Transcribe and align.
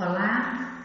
Olá, 0.00 0.84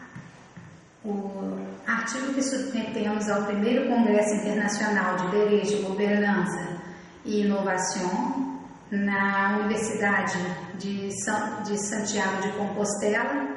o 1.04 1.56
artigo 1.86 2.34
que 2.34 2.42
submetemos 2.42 3.30
ao 3.30 3.44
primeiro 3.44 3.88
Congresso 3.88 4.34
Internacional 4.34 5.14
de 5.14 5.30
Direito, 5.30 5.86
Governança 5.86 6.80
e 7.24 7.42
Inovação 7.42 8.58
na 8.90 9.58
Universidade 9.58 10.36
de, 10.80 11.12
São, 11.22 11.62
de 11.62 11.78
Santiago 11.78 12.42
de 12.42 12.58
Compostela 12.58 13.54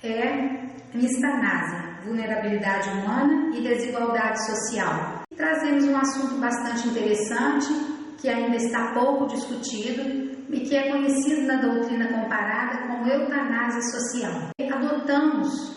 é 0.00 0.68
Mistanásia, 0.94 1.98
Vulnerabilidade 2.04 2.88
Humana 2.90 3.56
e 3.56 3.62
Desigualdade 3.62 4.46
Social. 4.46 5.24
Trazemos 5.36 5.82
um 5.88 5.96
assunto 5.96 6.38
bastante 6.38 6.86
interessante 6.86 7.66
que 8.16 8.28
ainda 8.28 8.54
está 8.54 8.92
pouco 8.94 9.26
discutido 9.26 10.31
e 10.52 10.60
que 10.60 10.76
é 10.76 10.90
conhecido 10.90 11.46
na 11.46 11.56
doutrina 11.56 12.06
comparada 12.08 12.86
como 12.86 13.08
eutanásia 13.08 13.82
social. 13.82 14.50
Adotamos 14.70 15.72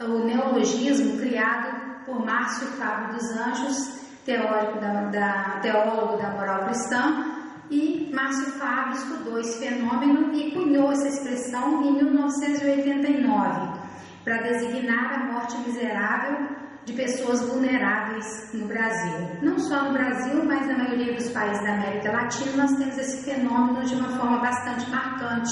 o 0.00 0.24
neologismo 0.24 1.18
criado 1.18 2.04
por 2.06 2.24
Márcio 2.24 2.66
Fábio 2.68 3.14
dos 3.14 3.30
Anjos, 3.36 4.00
teórico 4.24 4.80
da, 4.80 5.04
da, 5.10 5.60
teólogo 5.60 6.16
da 6.16 6.30
moral 6.30 6.64
cristã, 6.64 7.30
e 7.70 8.10
Márcio 8.12 8.52
Fábio 8.52 8.94
estudou 8.94 9.38
esse 9.38 9.58
fenômeno 9.58 10.34
e 10.34 10.50
cunhou 10.52 10.90
essa 10.90 11.08
expressão 11.08 11.82
em 11.82 11.92
1989 11.92 13.84
para 14.24 14.42
designar 14.42 15.14
a 15.14 15.32
morte 15.32 15.56
miserável 15.58 16.63
de 16.84 16.92
pessoas 16.92 17.40
vulneráveis 17.42 18.52
no 18.52 18.66
Brasil. 18.66 19.28
Não 19.42 19.58
só 19.58 19.84
no 19.84 19.92
Brasil, 19.92 20.44
mas 20.44 20.66
na 20.66 20.78
maioria 20.78 21.14
dos 21.14 21.30
países 21.30 21.62
da 21.62 21.74
América 21.74 22.12
Latina, 22.12 22.56
nós 22.56 22.76
temos 22.76 22.98
esse 22.98 23.24
fenômeno 23.24 23.82
de 23.84 23.94
uma 23.94 24.08
forma 24.18 24.38
bastante 24.40 24.90
marcante, 24.90 25.50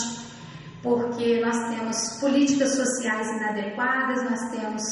porque 0.83 1.41
nós 1.41 1.57
temos 1.71 2.21
políticas 2.21 2.75
sociais 2.75 3.27
inadequadas, 3.29 4.23
nós 4.25 4.51
temos 4.51 4.83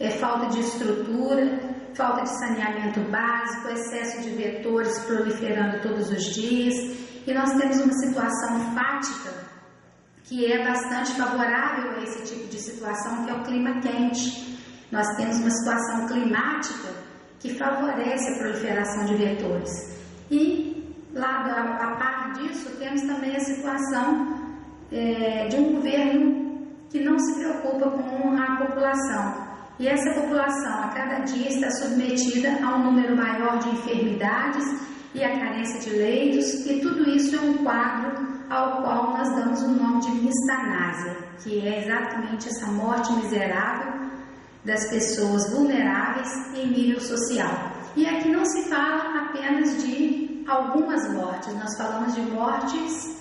é, 0.00 0.10
falta 0.10 0.46
de 0.46 0.60
estrutura, 0.60 1.60
falta 1.94 2.22
de 2.22 2.38
saneamento 2.38 3.00
básico, 3.10 3.68
excesso 3.68 4.22
de 4.22 4.30
vetores 4.30 4.98
proliferando 5.00 5.80
todos 5.82 6.10
os 6.10 6.34
dias, 6.34 6.74
e 7.26 7.32
nós 7.32 7.52
temos 7.54 7.80
uma 7.80 7.92
situação 7.92 8.74
fática 8.74 9.46
que 10.24 10.50
é 10.50 10.64
bastante 10.64 11.12
favorável 11.12 11.92
a 11.92 12.02
esse 12.02 12.34
tipo 12.34 12.48
de 12.48 12.58
situação, 12.58 13.24
que 13.24 13.30
é 13.30 13.34
o 13.34 13.44
clima 13.44 13.80
quente. 13.80 14.56
Nós 14.96 15.14
temos 15.14 15.36
uma 15.40 15.50
situação 15.50 16.06
climática 16.06 16.88
que 17.38 17.52
favorece 17.52 18.32
a 18.32 18.38
proliferação 18.38 19.04
de 19.04 19.14
vetores. 19.14 19.70
E, 20.30 20.96
lado 21.12 21.50
a, 21.50 21.74
a 21.74 21.96
par 21.96 22.32
disso, 22.32 22.70
temos 22.78 23.02
também 23.02 23.36
a 23.36 23.40
situação 23.40 24.38
é, 24.90 25.48
de 25.48 25.56
um 25.56 25.74
governo 25.74 26.66
que 26.88 27.04
não 27.04 27.18
se 27.18 27.34
preocupa 27.34 27.90
com 27.90 28.40
a 28.40 28.56
população. 28.56 29.46
E 29.78 29.86
essa 29.86 30.18
população, 30.18 30.84
a 30.84 30.88
cada 30.88 31.18
dia, 31.24 31.50
está 31.50 31.70
submetida 31.72 32.56
a 32.64 32.76
um 32.76 32.84
número 32.84 33.14
maior 33.14 33.58
de 33.58 33.68
enfermidades 33.68 34.64
e 35.14 35.22
a 35.22 35.38
carência 35.38 35.78
de 35.78 35.90
leitos, 35.90 36.64
e 36.64 36.80
tudo 36.80 37.06
isso 37.10 37.36
é 37.36 37.40
um 37.40 37.58
quadro 37.58 38.16
ao 38.48 38.80
qual 38.80 39.10
nós 39.10 39.28
damos 39.36 39.62
o 39.62 39.72
nome 39.72 40.00
de 40.00 40.10
mistanásia, 40.24 41.18
que 41.42 41.68
é 41.68 41.84
exatamente 41.84 42.48
essa 42.48 42.66
morte 42.72 43.12
miserável 43.12 44.06
das 44.66 44.90
pessoas 44.90 45.48
vulneráveis 45.50 46.28
em 46.54 46.66
nível 46.66 47.00
social. 47.00 47.72
E 47.94 48.04
aqui 48.06 48.28
não 48.28 48.44
se 48.44 48.68
fala 48.68 49.22
apenas 49.22 49.82
de 49.82 50.44
algumas 50.46 51.10
mortes, 51.12 51.54
nós 51.54 51.76
falamos 51.78 52.14
de 52.14 52.20
mortes 52.22 53.16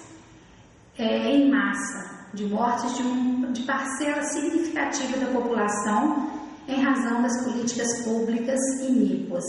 é, 0.97 1.31
em 1.31 1.49
massa, 1.49 2.27
de 2.33 2.45
mortes 2.45 2.97
de, 2.97 3.03
um, 3.03 3.51
de 3.53 3.61
parcela 3.61 4.23
significativa 4.23 5.17
da 5.17 5.27
população 5.27 6.29
em 6.67 6.81
razão 6.81 7.21
das 7.21 7.43
políticas 7.43 8.03
públicas 8.03 8.59
iníquas. 8.81 9.45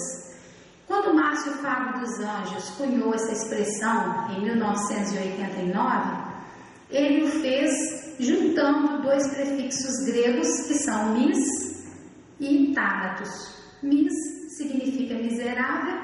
Quando 0.86 1.14
Márcio 1.14 1.52
Fábio 1.54 2.00
dos 2.00 2.20
Anjos 2.20 2.70
cunhou 2.76 3.14
essa 3.14 3.32
expressão 3.32 4.30
em 4.36 4.42
1989, 4.42 6.26
ele 6.90 7.24
o 7.24 7.28
fez 7.40 7.72
juntando 8.20 9.02
dois 9.02 9.26
prefixos 9.28 10.06
gregos 10.06 10.48
que 10.66 10.74
são 10.74 11.14
mis 11.14 11.75
e 12.40 12.72
Tánatos. 12.74 13.56
Mis 13.82 14.12
significa 14.56 15.14
miserável, 15.14 15.98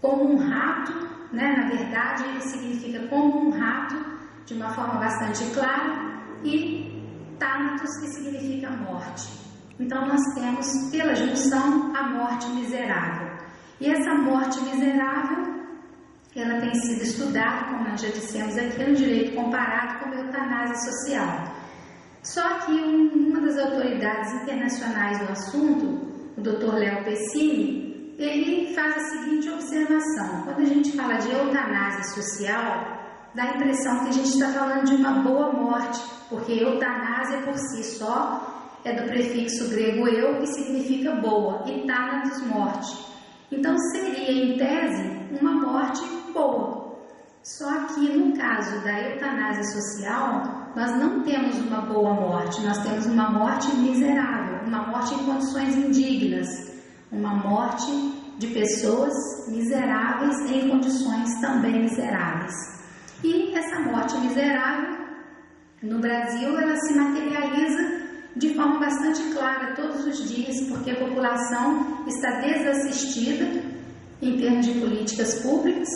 como 0.00 0.32
um 0.32 0.36
rato, 0.36 0.92
né? 1.32 1.56
na 1.56 1.68
verdade 1.68 2.24
ele 2.24 2.40
significa 2.40 3.06
como 3.08 3.48
um 3.48 3.50
rato, 3.50 3.96
de 4.44 4.54
uma 4.54 4.70
forma 4.70 5.00
bastante 5.00 5.44
clara, 5.52 6.22
e 6.44 6.86
Tánatos, 7.38 7.90
que 8.00 8.08
significa 8.08 8.70
morte. 8.70 9.28
Então 9.78 10.06
nós 10.06 10.22
temos, 10.34 10.90
pela 10.90 11.14
junção, 11.14 11.94
a 11.94 12.08
morte 12.08 12.48
miserável. 12.50 13.36
E 13.78 13.90
essa 13.90 14.14
morte 14.14 14.58
miserável, 14.62 15.56
ela 16.34 16.60
tem 16.60 16.74
sido 16.74 17.02
estudada, 17.02 17.64
como 17.66 17.88
nós 17.88 18.00
já 18.00 18.08
dissemos 18.08 18.56
aqui, 18.56 18.82
no 18.82 18.94
direito 18.94 19.34
comparado 19.34 19.98
com 19.98 20.10
a 20.10 20.14
eutanásia 20.14 20.76
social. 20.76 21.55
Só 22.26 22.42
que 22.58 22.72
um, 22.72 23.28
uma 23.28 23.40
das 23.40 23.56
autoridades 23.56 24.32
internacionais 24.42 25.16
do 25.20 25.30
assunto, 25.30 25.86
o 26.36 26.40
Dr. 26.40 26.74
Léo 26.74 27.04
Pessini, 27.04 28.16
ele 28.18 28.74
faz 28.74 28.96
a 28.96 29.00
seguinte 29.00 29.48
observação: 29.48 30.42
quando 30.44 30.58
a 30.58 30.64
gente 30.64 30.96
fala 30.96 31.14
de 31.14 31.30
eutanásia 31.30 32.02
social, 32.02 33.30
dá 33.32 33.44
a 33.44 33.56
impressão 33.56 34.00
que 34.00 34.08
a 34.08 34.12
gente 34.12 34.28
está 34.28 34.48
falando 34.48 34.86
de 34.86 34.96
uma 34.96 35.22
boa 35.22 35.52
morte, 35.52 36.00
porque 36.28 36.52
eutanásia 36.52 37.42
por 37.42 37.56
si 37.56 37.84
só 37.96 38.80
é 38.84 38.92
do 38.92 39.08
prefixo 39.08 39.70
grego 39.70 40.08
eu, 40.08 40.40
que 40.40 40.46
significa 40.48 41.14
boa, 41.16 41.62
e 41.66 41.86
thanatos, 41.86 42.42
morte. 42.42 43.06
Então 43.52 43.76
seria, 43.92 44.32
em 44.32 44.58
tese, 44.58 45.38
uma 45.40 45.52
morte 45.52 46.02
boa. 46.32 46.96
Só 47.44 47.86
que 47.86 48.16
no 48.16 48.36
caso 48.36 48.82
da 48.82 49.10
eutanásia 49.10 49.62
social, 49.62 50.55
nós 50.76 50.94
não 50.98 51.22
temos 51.22 51.58
uma 51.58 51.80
boa 51.80 52.12
morte, 52.12 52.60
nós 52.60 52.76
temos 52.82 53.06
uma 53.06 53.30
morte 53.30 53.74
miserável, 53.76 54.58
uma 54.66 54.86
morte 54.88 55.14
em 55.14 55.24
condições 55.24 55.74
indignas, 55.74 56.48
uma 57.10 57.34
morte 57.34 57.90
de 58.38 58.48
pessoas 58.48 59.14
miseráveis 59.48 60.38
em 60.50 60.68
condições 60.68 61.40
também 61.40 61.80
miseráveis. 61.80 62.52
E 63.24 63.54
essa 63.56 63.80
morte 63.80 64.18
miserável, 64.18 64.98
no 65.82 65.98
Brasil, 65.98 66.58
ela 66.58 66.76
se 66.76 66.94
materializa 66.94 68.06
de 68.36 68.54
forma 68.54 68.78
bastante 68.78 69.22
clara 69.32 69.74
todos 69.74 70.06
os 70.06 70.28
dias, 70.28 70.60
porque 70.68 70.90
a 70.90 70.96
população 70.96 72.04
está 72.06 72.40
desassistida 72.40 73.62
em 74.20 74.36
termos 74.36 74.66
de 74.66 74.78
políticas 74.78 75.40
públicas 75.40 75.88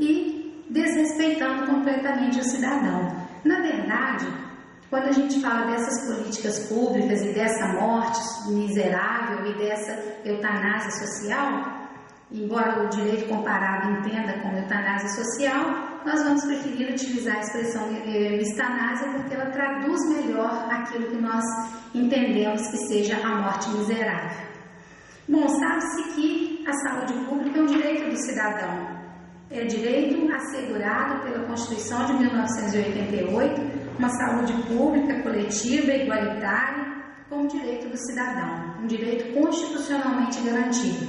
e 0.00 0.64
desrespeitando 0.68 1.66
completamente 1.66 2.40
o 2.40 2.44
cidadão. 2.44 3.15
Na 3.46 3.60
verdade, 3.60 4.26
quando 4.90 5.04
a 5.04 5.12
gente 5.12 5.40
fala 5.40 5.70
dessas 5.70 6.04
políticas 6.08 6.68
públicas 6.68 7.22
e 7.22 7.32
dessa 7.32 7.68
morte 7.74 8.20
miserável 8.48 9.46
e 9.46 9.54
dessa 9.54 9.92
eutanásia 10.24 10.90
social, 11.06 11.88
embora 12.32 12.82
o 12.82 12.88
direito 12.88 13.28
comparado 13.28 13.88
entenda 14.00 14.40
como 14.40 14.58
eutanásia 14.58 15.08
social, 15.10 15.62
nós 16.04 16.24
vamos 16.24 16.44
preferir 16.44 16.90
utilizar 16.90 17.36
a 17.36 17.40
expressão 17.40 17.82
eutanásia 17.92 19.12
porque 19.12 19.34
ela 19.34 19.50
traduz 19.50 20.00
melhor 20.08 20.66
aquilo 20.68 21.06
que 21.06 21.22
nós 21.22 21.44
entendemos 21.94 22.66
que 22.66 22.78
seja 22.88 23.16
a 23.24 23.42
morte 23.42 23.68
miserável. 23.70 24.44
Bom, 25.28 25.48
sabe-se 25.48 26.02
que 26.14 26.64
a 26.66 26.72
saúde 26.72 27.12
pública 27.28 27.60
é 27.60 27.62
um 27.62 27.66
direito 27.66 28.10
do 28.10 28.16
cidadão, 28.16 28.95
é 29.50 29.64
direito 29.64 30.32
assegurado 30.32 31.22
pela 31.22 31.44
Constituição 31.46 32.06
de 32.06 32.14
1988, 32.14 33.60
uma 33.98 34.08
saúde 34.08 34.52
pública, 34.64 35.22
coletiva, 35.22 35.92
igualitária, 35.92 36.96
como 37.28 37.48
direito 37.48 37.88
do 37.88 37.96
cidadão, 37.96 38.76
um 38.82 38.86
direito 38.86 39.32
constitucionalmente 39.34 40.40
garantido. 40.42 41.08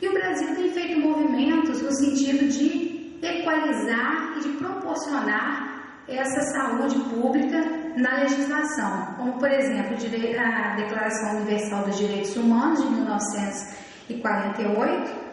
E 0.00 0.08
o 0.08 0.12
Brasil 0.12 0.54
tem 0.54 0.72
feito 0.72 1.00
movimentos 1.00 1.80
no 1.80 1.94
sentido 1.94 2.48
de 2.48 3.18
equalizar 3.22 4.34
e 4.36 4.40
de 4.40 4.48
proporcionar 4.58 5.72
essa 6.06 6.42
saúde 6.52 6.98
pública 7.08 7.64
na 7.96 8.20
legislação, 8.20 9.14
como 9.16 9.38
por 9.38 9.50
exemplo 9.50 9.94
a 9.94 10.76
Declaração 10.76 11.36
Universal 11.36 11.84
dos 11.84 11.96
Direitos 11.96 12.36
Humanos 12.36 12.82
de 12.82 12.90
1948, 12.90 15.23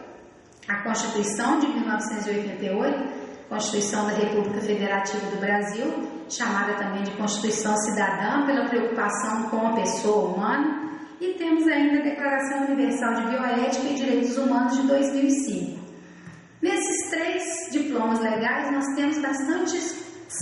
a 0.72 0.82
Constituição 0.82 1.58
de 1.58 1.66
1988, 1.68 3.22
Constituição 3.48 4.06
da 4.06 4.14
República 4.14 4.60
Federativa 4.62 5.26
do 5.26 5.36
Brasil, 5.38 6.08
chamada 6.30 6.72
também 6.74 7.02
de 7.02 7.10
Constituição 7.10 7.76
Cidadã, 7.76 8.46
pela 8.46 8.66
preocupação 8.66 9.50
com 9.50 9.66
a 9.66 9.74
pessoa 9.74 10.28
humana, 10.28 10.90
e 11.20 11.34
temos 11.34 11.66
ainda 11.68 11.98
a 11.98 12.02
Declaração 12.02 12.64
Universal 12.64 13.14
de 13.14 13.30
Bioética 13.30 13.86
e 13.86 13.94
Direitos 13.94 14.38
Humanos 14.38 14.80
de 14.80 14.86
2005. 14.88 15.82
Nesses 16.62 17.10
três 17.10 17.42
diplomas 17.70 18.18
legais, 18.20 18.72
nós 18.72 18.86
temos 18.96 19.18
bastante 19.18 19.78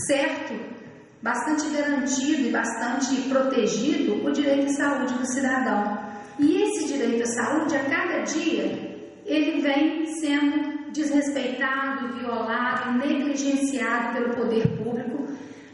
certo 0.07 0.81
bastante 1.23 1.69
garantido 1.69 2.49
e 2.49 2.51
bastante 2.51 3.15
protegido 3.29 4.25
o 4.27 4.33
direito 4.33 4.67
à 4.67 4.69
saúde 4.71 5.13
do 5.13 5.27
cidadão. 5.27 5.99
E 6.39 6.63
esse 6.63 6.87
direito 6.87 7.25
à 7.25 7.27
saúde, 7.27 7.77
a 7.77 7.85
cada 7.85 8.23
dia, 8.23 8.90
ele 9.31 9.61
vem 9.61 10.07
sendo 10.07 10.91
desrespeitado, 10.93 12.15
violado, 12.19 12.99
negligenciado 12.99 14.15
pelo 14.15 14.35
poder 14.35 14.67
público 14.77 15.29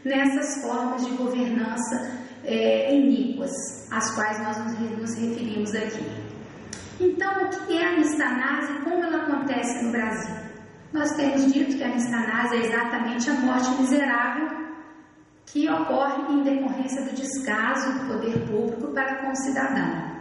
nessas 0.05 0.61
formas 0.61 1.05
de 1.05 1.11
governança 1.15 2.17
é, 2.45 2.95
iníquas, 2.95 3.51
às 3.91 4.13
quais 4.15 4.39
nós 4.43 4.57
nos 4.57 5.15
referimos 5.15 5.73
aqui. 5.73 6.05
Então, 6.99 7.31
o 7.45 7.49
que 7.49 7.77
é 7.77 7.87
a 7.87 7.97
mistanase 7.97 8.73
e 8.73 8.81
como 8.83 9.03
ela 9.03 9.23
acontece 9.23 9.83
no 9.83 9.91
Brasil? 9.91 10.35
Nós 10.93 11.11
temos 11.15 11.51
dito 11.51 11.77
que 11.77 11.83
a 11.83 11.89
mistanase 11.89 12.55
é 12.55 12.65
exatamente 12.65 13.29
a 13.29 13.33
morte 13.33 13.69
miserável 13.81 14.67
que 15.47 15.69
ocorre 15.69 16.33
em 16.33 16.43
decorrência 16.43 17.03
do 17.03 17.15
descaso 17.15 17.99
do 17.99 18.07
poder 18.07 18.39
público 18.47 18.93
para 18.93 19.15
com 19.17 19.31
o 19.31 19.35
cidadão. 19.35 20.16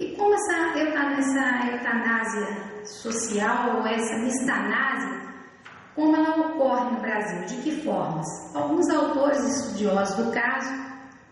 E 0.00 0.16
como 0.16 0.34
essa, 0.34 1.70
eutanásia 1.70 2.84
social 2.84 3.76
ou 3.76 3.86
essa 3.86 4.18
mistanase, 4.18 5.24
como 5.94 6.16
ela 6.16 6.48
ocorre 6.48 6.90
no 6.90 7.00
Brasil? 7.00 7.44
De 7.46 7.62
que 7.62 7.84
formas? 7.84 8.26
Alguns 8.54 8.90
autores 8.90 9.38
estudiosos 9.38 10.16
do 10.16 10.32
caso, 10.32 10.72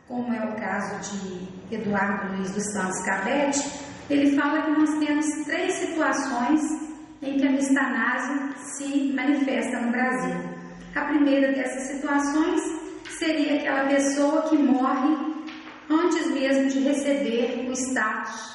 como 0.06 0.32
é 0.32 0.44
o 0.44 0.55
caso 0.55 1.19
de 1.19 1.75
Eduardo 1.75 2.37
Luiz 2.37 2.53
dos 2.53 2.73
Santos 2.73 3.03
Cabete, 3.05 3.69
ele 4.09 4.37
fala 4.37 4.62
que 4.62 4.70
nós 4.70 4.91
temos 4.99 5.26
três 5.47 5.73
situações 5.75 6.61
em 7.23 7.37
que 7.38 7.47
a 7.47 7.50
mistanase 7.50 8.55
se 8.76 9.12
manifesta 9.12 9.81
no 9.81 9.91
Brasil. 9.91 10.37
A 10.94 11.05
primeira 11.06 11.53
dessas 11.53 11.82
situações 11.94 12.61
seria 13.19 13.56
aquela 13.56 13.88
pessoa 13.88 14.43
que 14.43 14.59
morre 14.59 15.31
antes 15.90 16.26
mesmo 16.31 16.69
de 16.69 16.81
receber 16.81 17.69
o 17.69 17.73
status 17.73 18.52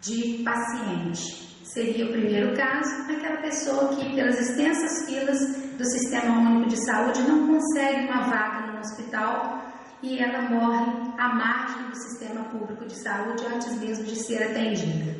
de 0.00 0.42
paciente. 0.44 1.48
Seria 1.64 2.06
o 2.06 2.12
primeiro 2.12 2.56
caso, 2.56 2.90
aquela 3.10 3.42
pessoa 3.42 3.88
que, 3.94 4.14
pelas 4.14 4.40
extensas 4.40 5.06
filas 5.06 5.38
do 5.76 5.84
Sistema 5.84 6.38
Único 6.38 6.70
de 6.70 6.84
Saúde, 6.84 7.22
não 7.22 7.46
consegue 7.46 8.06
uma 8.06 8.22
vaga 8.22 8.72
no 8.72 8.80
hospital 8.80 9.64
e 10.02 10.18
ela 10.18 10.42
morre 10.48 11.12
à 11.18 11.34
margem 11.34 11.90
do 11.90 11.96
sistema 11.96 12.44
público 12.44 12.86
de 12.86 12.94
saúde 12.94 13.44
antes 13.46 13.78
mesmo 13.80 14.04
de 14.04 14.16
ser 14.16 14.42
atendida. 14.42 15.14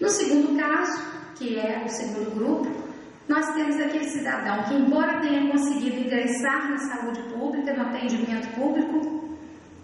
No 0.00 0.08
segundo 0.08 0.58
caso, 0.58 1.02
que 1.36 1.58
é 1.58 1.84
o 1.84 1.88
segundo 1.88 2.34
grupo, 2.34 2.86
nós 3.28 3.54
temos 3.54 3.76
aquele 3.80 4.08
cidadão 4.08 4.64
que, 4.64 4.74
embora 4.74 5.20
tenha 5.20 5.50
conseguido 5.50 5.96
ingressar 5.96 6.70
na 6.70 6.78
saúde 6.78 7.22
pública, 7.32 7.74
no 7.74 7.82
atendimento 7.82 8.48
público, 8.54 9.25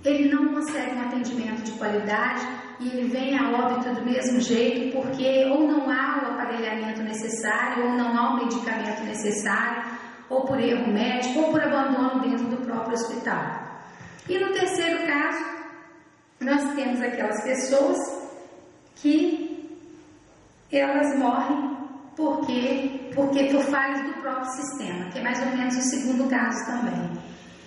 ele 0.04 0.34
não 0.34 0.54
consegue 0.54 0.96
um 0.96 1.02
atendimento 1.02 1.62
de 1.62 1.72
qualidade 1.72 2.46
e 2.81 2.88
ele 2.88 3.08
vem 3.08 3.38
a 3.38 3.50
óbito 3.50 3.94
do 3.94 4.04
mesmo 4.04 4.40
jeito 4.40 4.96
porque 4.96 5.44
ou 5.46 5.66
não 5.66 5.88
há 5.88 6.22
o 6.25 6.32
aparelhamento 6.32 7.02
necessário, 7.02 7.84
ou 7.84 7.93
não 7.93 8.16
há 8.16 8.34
o 8.34 8.44
medicamento 8.44 9.04
necessário, 9.04 9.84
ou 10.28 10.44
por 10.44 10.58
erro 10.58 10.93
médico, 10.93 11.40
ou 11.40 11.50
por 11.50 11.62
abandono 11.62 12.20
dentro 12.20 12.46
do 12.46 12.56
próprio 12.66 12.94
hospital. 12.94 13.62
E 14.28 14.38
no 14.38 14.52
terceiro 14.52 15.06
caso, 15.06 15.44
nós 16.40 16.75
temos 16.75 17.00
aquelas 17.00 17.43
pessoas 17.44 17.99
que 18.96 19.52
elas 20.72 21.19
morrem 21.19 21.76
porque, 22.16 23.10
porque 23.14 23.44
por 23.44 23.62
falhas 23.64 24.02
do 24.06 24.20
próprio 24.20 24.50
sistema, 24.52 25.10
que 25.10 25.19
é 25.19 25.22
mais 25.22 25.38
ou 25.40 25.46
menos 25.56 25.76
o 25.76 25.82
segundo 25.82 26.28
caso 26.28 26.66
também. 26.66 27.10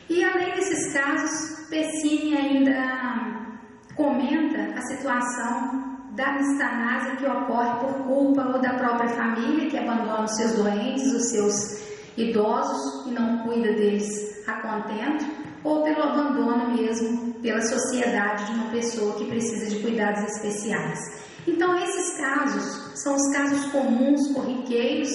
E 0.09 0.23
além 0.23 0.53
desses 0.55 0.93
casos, 0.93 1.54
Pessini 1.69 2.35
ainda 2.35 3.55
comenta 3.95 4.77
a 4.77 4.81
situação 4.81 5.95
da 6.11 6.33
mistanase 6.33 7.17
que 7.17 7.25
ocorre 7.25 7.79
por 7.79 7.93
culpa 8.05 8.43
ou 8.53 8.61
da 8.61 8.73
própria 8.75 9.09
família 9.09 9.69
que 9.69 9.77
abandona 9.77 10.23
os 10.23 10.35
seus 10.35 10.53
doentes, 10.53 11.11
os 11.11 11.29
seus 11.29 11.85
idosos 12.17 13.07
e 13.07 13.11
não 13.11 13.39
cuida 13.39 13.73
deles 13.73 14.43
a 14.47 14.53
contento, 14.61 15.25
ou 15.63 15.83
pelo 15.83 16.03
abandono 16.03 16.73
mesmo 16.73 17.33
pela 17.41 17.61
sociedade 17.61 18.45
de 18.45 18.51
uma 18.53 18.71
pessoa 18.71 19.15
que 19.15 19.25
precisa 19.25 19.69
de 19.69 19.81
cuidados 19.81 20.23
especiais. 20.23 20.99
Então, 21.47 21.77
esses 21.77 22.17
casos 22.17 23.03
são 23.03 23.15
os 23.15 23.33
casos 23.33 23.65
comuns, 23.71 24.33
corriqueiros 24.33 25.09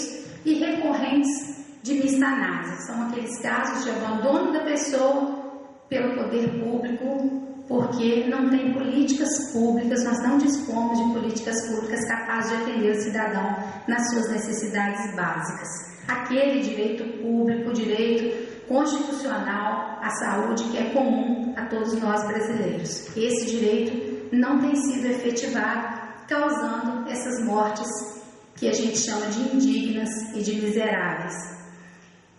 e 0.45 0.55
recorrentes 0.55 1.29
de 1.83 1.95
mistanase. 1.95 2.87
São 2.87 3.09
aqueles 3.09 3.41
casos 3.41 3.85
de 3.85 3.91
abandono 3.91 4.53
da 4.53 4.61
pessoa 4.61 5.40
pelo 5.91 6.15
poder 6.15 6.49
público, 6.61 7.65
porque 7.67 8.25
não 8.29 8.49
tem 8.49 8.73
políticas 8.73 9.53
públicas, 9.53 10.05
nós 10.05 10.23
não 10.23 10.39
dispomos 10.39 10.99
de 10.99 11.13
políticas 11.13 11.69
públicas 11.69 12.09
capazes 12.09 12.51
de 12.51 12.63
atender 12.63 12.91
o 12.93 13.03
cidadão 13.03 13.57
nas 13.87 14.11
suas 14.11 14.31
necessidades 14.31 15.15
básicas. 15.15 15.69
Aquele 16.09 16.61
direito 16.63 17.05
público, 17.21 17.73
direito 17.73 18.67
constitucional 18.67 19.99
à 20.01 20.11
saúde 20.11 20.65
que 20.71 20.79
é 20.79 20.91
comum 20.91 21.53
a 21.57 21.67
todos 21.67 22.01
nós 22.01 22.25
brasileiros. 22.27 23.17
Esse 23.17 23.47
direito 23.47 24.35
não 24.35 24.61
tem 24.61 24.77
sido 24.77 25.07
efetivado, 25.07 26.01
causando 26.29 27.09
essas 27.11 27.45
mortes 27.45 27.89
que 28.57 28.69
a 28.69 28.73
gente 28.73 28.97
chama 28.97 29.27
de 29.27 29.57
indignas 29.57 30.09
e 30.37 30.43
de 30.43 30.61
miseráveis. 30.61 31.60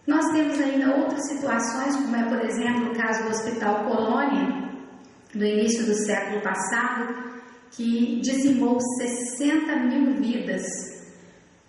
Nós 0.07 0.25
temos 0.31 0.59
ainda 0.59 0.95
outras 0.95 1.27
situações, 1.27 1.95
como 1.95 2.15
é, 2.15 2.23
por 2.23 2.43
exemplo, 2.43 2.91
o 2.91 2.95
caso 2.95 3.23
do 3.23 3.29
Hospital 3.29 3.85
Colônia, 3.85 4.71
do 5.33 5.45
início 5.45 5.85
do 5.85 5.93
século 5.93 6.41
passado, 6.41 7.31
que 7.71 8.19
dizimou 8.21 8.79
60 9.37 9.75
mil 9.77 10.13
vidas. 10.15 10.63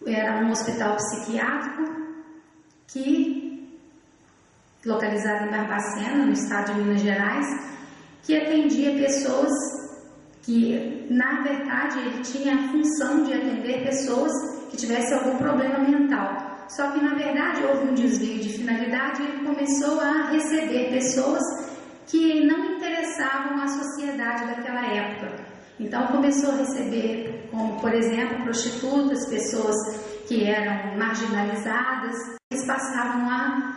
Era 0.07 0.45
um 0.45 0.51
hospital 0.51 0.97
psiquiátrico 0.97 2.03
que 2.89 3.43
localizado 4.85 5.47
em 5.47 5.51
Barbacena, 5.51 6.27
no 6.27 6.33
estado 6.33 6.75
de 6.75 6.81
Minas 6.81 7.03
Gerais, 7.03 7.47
que 8.25 8.37
atendia 8.37 8.93
pessoas 8.99 9.53
que, 10.43 11.07
na 11.09 11.43
verdade, 11.43 11.99
ele 12.01 12.23
tinha 12.23 12.55
a 12.55 12.69
função 12.69 13.23
de 13.25 13.33
atender 13.33 13.85
pessoas 13.85 14.33
que 14.71 14.77
tivessem 14.77 15.19
algum 15.19 15.39
problema 15.39 15.79
mental. 15.79 16.52
Só 16.77 16.91
que, 16.91 17.05
na 17.05 17.15
verdade, 17.15 17.63
houve 17.65 17.91
um 17.91 17.95
desvio 17.95 18.39
de 18.39 18.49
finalidade 18.49 19.23
e 19.23 19.27
ele 19.27 19.45
começou 19.45 20.01
a 20.01 20.31
receber 20.31 20.91
pessoas 20.91 21.43
que 22.07 22.47
não 22.47 22.77
interessavam 22.77 23.61
à 23.63 23.69
sociedade 23.69 24.47
daquela 24.47 24.87
época. 24.87 25.45
Então, 25.79 26.07
começou 26.07 26.53
a 26.53 26.57
receber, 26.57 27.49
como, 27.51 27.79
por 27.79 27.93
exemplo, 27.93 28.43
prostitutas, 28.45 29.29
pessoas 29.29 29.77
que 30.27 30.45
eram 30.45 30.97
marginalizadas, 30.97 32.17
eles 32.51 32.67
passavam 32.67 33.31
a 33.31 33.77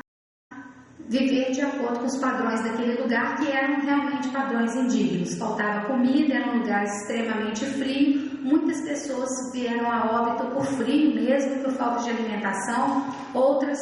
viver 1.10 1.52
de 1.52 1.62
acordo 1.62 2.00
com 2.00 2.06
os 2.06 2.18
padrões 2.18 2.64
daquele 2.64 3.02
lugar, 3.02 3.36
que 3.36 3.52
eram 3.52 3.82
realmente 3.82 4.30
padrões 4.30 4.74
indignos. 4.74 5.38
Faltava 5.38 5.88
comida, 5.88 6.34
era 6.34 6.50
um 6.50 6.60
lugar 6.60 6.84
extremamente 6.86 7.66
frio, 7.66 8.25
muitas 8.46 8.82
pessoas 8.82 9.30
vieram 9.52 9.92
a 9.92 10.22
óbito 10.22 10.46
por 10.52 10.64
frio 10.64 11.16
mesmo, 11.16 11.64
por 11.64 11.72
falta 11.74 12.04
de 12.04 12.12
alimentação, 12.12 13.06
outras 13.34 13.80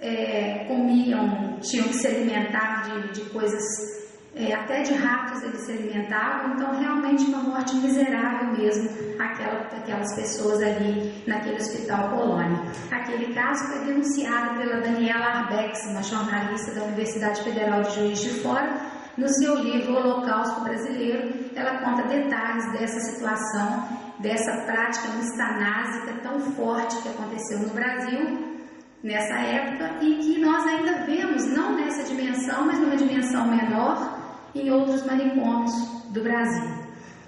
é, 0.00 0.66
comiam, 0.68 1.58
tinham 1.60 1.88
que 1.88 1.94
se 1.94 2.06
alimentar 2.06 2.82
de, 2.82 3.12
de 3.12 3.30
coisas 3.30 3.62
é, 4.34 4.54
até 4.54 4.82
de 4.82 4.94
ratos 4.94 5.42
eles 5.42 5.60
se 5.60 5.72
alimentavam, 5.72 6.54
então 6.54 6.74
realmente 6.78 7.24
uma 7.24 7.42
morte 7.42 7.76
miserável 7.76 8.52
mesmo, 8.56 8.88
aquela, 9.20 9.60
aquelas 9.60 10.14
pessoas 10.14 10.62
ali 10.62 11.22
naquele 11.26 11.56
hospital 11.56 12.10
colônia. 12.10 12.62
Aquele 12.90 13.34
caso 13.34 13.66
foi 13.66 13.84
denunciado 13.84 14.58
pela 14.58 14.80
Daniela 14.80 15.24
Arbex, 15.24 15.86
uma 15.86 16.02
jornalista 16.02 16.74
da 16.74 16.84
Universidade 16.84 17.42
Federal 17.42 17.82
de 17.82 17.94
Juiz 17.94 18.20
de 18.20 18.30
Fora, 18.40 18.92
no 19.16 19.28
seu 19.28 19.56
livro 19.56 19.94
Holocausto 19.94 20.62
Brasileiro, 20.62 21.34
ela 21.54 21.78
conta 21.80 22.08
detalhes 22.08 22.72
dessa 22.72 22.98
situação, 23.00 23.86
dessa 24.22 24.52
prática 24.64 25.08
mistanásica 25.08 26.14
tão 26.22 26.40
forte 26.52 27.02
que 27.02 27.08
aconteceu 27.08 27.58
no 27.58 27.70
Brasil 27.70 28.52
nessa 29.02 29.34
época 29.34 30.04
e 30.04 30.16
que 30.18 30.40
nós 30.40 30.64
ainda 30.66 31.04
vemos, 31.04 31.44
não 31.48 31.74
nessa 31.74 32.04
dimensão, 32.04 32.66
mas 32.66 32.78
numa 32.78 32.96
dimensão 32.96 33.48
menor, 33.48 34.20
em 34.54 34.70
outros 34.70 35.04
manicômios 35.04 35.72
do 36.10 36.22
Brasil. 36.22 36.70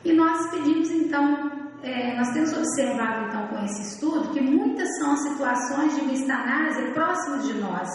E 0.04 0.12
nós 0.12 0.50
pedimos 0.50 0.90
então, 0.90 1.50
é, 1.82 2.16
nós 2.16 2.30
temos 2.32 2.52
observado 2.52 3.26
então 3.26 3.48
com 3.48 3.64
esse 3.64 3.82
estudo 3.94 4.32
que 4.32 4.40
muitas 4.40 4.88
são 4.98 5.12
as 5.12 5.22
situações 5.22 5.96
de 5.96 6.04
mistanase 6.04 6.82
próximas 6.92 7.46
de 7.46 7.54
nós. 7.54 7.88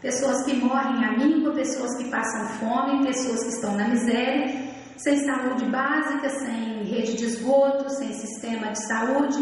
Pessoas 0.00 0.44
que 0.44 0.54
morrem 0.56 1.04
à 1.04 1.18
míngua, 1.18 1.52
pessoas 1.54 1.96
que 1.96 2.10
passam 2.10 2.46
fome, 2.60 3.06
pessoas 3.06 3.42
que 3.42 3.48
estão 3.48 3.74
na 3.74 3.88
miséria, 3.88 4.65
sem 4.96 5.16
saúde 5.18 5.64
básica, 5.66 6.28
sem 6.28 6.84
rede 6.84 7.16
de 7.16 7.24
esgoto, 7.24 7.90
sem 7.90 8.12
sistema 8.12 8.72
de 8.72 8.86
saúde 8.86 9.38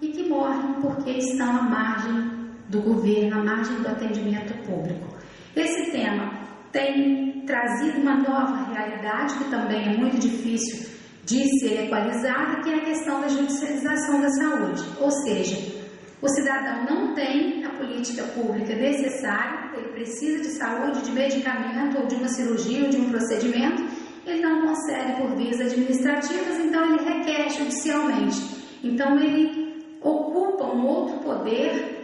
e 0.00 0.08
que 0.08 0.28
morrem 0.28 0.74
porque 0.80 1.10
estão 1.10 1.48
à 1.48 1.62
margem 1.62 2.50
do 2.68 2.80
governo, 2.80 3.40
à 3.40 3.44
margem 3.44 3.76
do 3.76 3.88
atendimento 3.88 4.54
público. 4.66 5.16
Esse 5.56 5.90
tema 5.90 6.32
tem 6.72 7.44
trazido 7.44 8.00
uma 8.00 8.16
nova 8.16 8.72
realidade 8.72 9.34
que 9.38 9.50
também 9.50 9.94
é 9.94 9.96
muito 9.96 10.18
difícil 10.18 10.88
de 11.24 11.58
ser 11.58 11.84
equalizada, 11.84 12.60
que 12.62 12.70
é 12.70 12.76
a 12.76 12.84
questão 12.84 13.20
da 13.20 13.28
judicialização 13.28 14.20
da 14.20 14.28
saúde. 14.30 14.82
Ou 15.00 15.10
seja, 15.10 15.80
o 16.22 16.28
cidadão 16.28 16.84
não 16.84 17.14
tem 17.14 17.64
a 17.64 17.70
política 17.70 18.22
pública 18.24 18.74
necessária, 18.74 19.70
ele 19.76 19.88
precisa 19.92 20.42
de 20.42 20.48
saúde, 20.58 21.02
de 21.02 21.12
medicamento, 21.12 21.98
ou 21.98 22.06
de 22.06 22.14
uma 22.16 22.28
cirurgia, 22.28 22.84
ou 22.84 22.90
de 22.90 22.98
um 22.98 23.10
procedimento, 23.10 23.82
ele 24.30 24.42
não 24.42 24.62
consegue 24.62 25.20
por 25.20 25.36
vias 25.36 25.60
administrativas, 25.60 26.58
então 26.58 26.84
ele 26.86 27.04
requer 27.04 27.48
judicialmente. 27.50 28.40
Então 28.82 29.18
ele 29.18 29.98
ocupa 30.00 30.64
um 30.64 30.86
outro 30.86 31.18
poder 31.18 31.98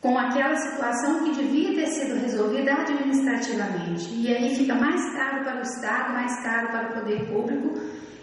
com 0.00 0.16
aquela 0.16 0.54
situação 0.56 1.24
que 1.24 1.42
devia 1.42 1.74
ter 1.74 1.86
sido 1.88 2.20
resolvida 2.20 2.72
administrativamente. 2.72 4.08
E 4.14 4.34
aí 4.34 4.54
fica 4.54 4.74
mais 4.74 5.00
caro 5.14 5.42
para 5.42 5.58
o 5.58 5.62
Estado, 5.62 6.12
mais 6.12 6.42
caro 6.42 6.68
para 6.68 6.88
o 6.88 6.92
poder 7.00 7.26
público, 7.26 7.80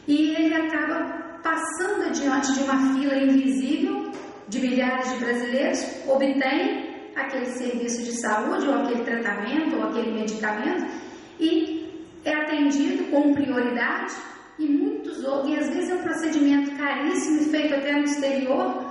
e 0.07 0.35
ele 0.35 0.53
acaba 0.53 1.39
passando 1.43 2.05
adiante 2.07 2.53
de 2.53 2.63
uma 2.63 2.93
fila 2.93 3.17
invisível 3.17 4.11
de 4.47 4.59
milhares 4.59 5.11
de 5.11 5.19
brasileiros, 5.19 5.85
obtém 6.07 7.11
aquele 7.15 7.45
serviço 7.47 8.03
de 8.03 8.21
saúde, 8.21 8.67
ou 8.67 8.75
aquele 8.75 9.03
tratamento, 9.03 9.75
ou 9.75 9.83
aquele 9.89 10.11
medicamento, 10.11 10.85
e 11.39 11.74
é 12.25 12.33
atendido 12.33 13.05
com 13.05 13.33
prioridade, 13.33 14.13
e 14.57 14.67
muitos 14.67 15.23
outros, 15.23 15.51
e 15.51 15.57
às 15.57 15.69
vezes 15.69 15.89
é 15.89 15.95
um 15.95 16.03
procedimento 16.03 16.75
caríssimo 16.77 17.49
feito 17.51 17.75
até 17.75 17.93
no 17.93 18.03
exterior, 18.03 18.85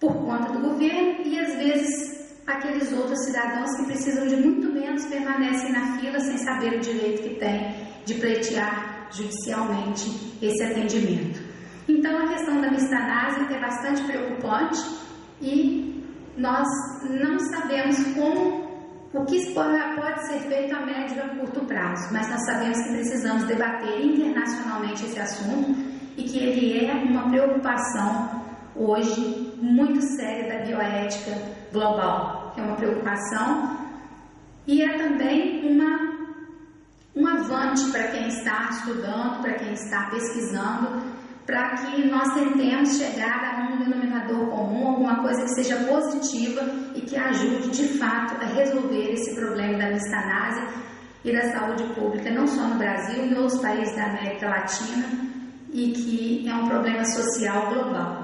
por 0.00 0.14
conta 0.14 0.52
do 0.52 0.60
governo 0.60 1.24
e 1.24 1.38
às 1.38 1.54
vezes 1.56 2.34
aqueles 2.46 2.92
outros 2.92 3.24
cidadãos 3.24 3.74
que 3.76 3.86
precisam 3.86 4.26
de 4.26 4.36
muito 4.36 4.70
menos 4.72 5.06
permanecem 5.06 5.72
na 5.72 5.98
fila 5.98 6.20
sem 6.20 6.36
saber 6.38 6.74
o 6.74 6.80
direito 6.80 7.22
que 7.22 7.34
têm 7.36 7.74
de 8.04 8.14
pleitear 8.14 9.08
judicialmente 9.10 10.36
esse 10.42 10.62
atendimento. 10.62 11.40
Então 11.88 12.18
a 12.18 12.28
questão 12.28 12.60
da 12.60 12.70
mistanase 12.70 13.54
é 13.54 13.60
bastante 13.60 14.02
preocupante 14.04 14.78
e 15.40 16.04
nós 16.36 16.66
não 17.08 17.38
sabemos 17.38 17.96
como 18.14 18.63
o 19.14 19.24
que 19.24 19.54
pode 19.54 20.26
ser 20.26 20.40
feito 20.48 20.74
a 20.74 20.80
médio 20.84 21.16
e 21.16 21.20
a 21.20 21.28
curto 21.36 21.64
prazo, 21.66 22.12
mas 22.12 22.28
nós 22.28 22.44
sabemos 22.46 22.76
que 22.82 22.92
precisamos 22.94 23.44
debater 23.44 24.04
internacionalmente 24.04 25.04
esse 25.04 25.20
assunto 25.20 25.78
e 26.16 26.24
que 26.24 26.38
ele 26.38 26.86
é 26.86 26.92
uma 26.94 27.30
preocupação 27.30 28.42
hoje 28.74 29.52
muito 29.62 30.02
séria 30.02 30.52
da 30.52 30.64
bioética 30.64 31.30
global, 31.72 32.50
que 32.54 32.60
é 32.60 32.64
uma 32.64 32.76
preocupação 32.76 33.78
e 34.66 34.82
é 34.82 34.98
também 34.98 35.72
uma 35.72 36.14
um 37.16 37.28
avante 37.28 37.92
para 37.92 38.08
quem 38.08 38.26
está 38.26 38.70
estudando, 38.70 39.40
para 39.40 39.54
quem 39.54 39.72
está 39.72 40.10
pesquisando, 40.10 41.00
para 41.46 41.76
que 41.76 42.08
nós 42.08 42.34
tentemos 42.34 42.98
chegar 42.98 43.44
a 43.44 43.72
um 43.72 43.78
denominador 43.78 44.48
comum, 44.50 44.88
alguma 44.88 45.22
coisa 45.22 45.42
que 45.42 45.54
seja 45.54 45.76
positiva 45.84 46.62
que 47.04 47.16
ajude 47.16 47.70
de 47.70 47.98
fato 47.98 48.34
a 48.42 48.46
resolver 48.46 49.12
esse 49.12 49.34
problema 49.34 49.78
da 49.78 49.90
mistanásia 49.90 50.68
e 51.24 51.32
da 51.32 51.52
saúde 51.52 51.84
pública, 51.94 52.30
não 52.30 52.46
só 52.46 52.68
no 52.68 52.76
Brasil, 52.76 53.24
em 53.24 53.34
outros 53.36 53.60
países 53.60 53.94
da 53.96 54.06
América 54.06 54.48
Latina, 54.48 55.06
e 55.72 55.92
que 55.92 56.48
é 56.48 56.54
um 56.54 56.68
problema 56.68 57.04
social 57.04 57.72
global. 57.72 58.23